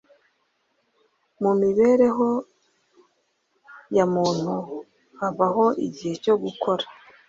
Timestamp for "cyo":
6.23-6.35